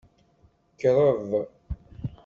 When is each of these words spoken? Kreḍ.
Kreḍ. 0.79 1.29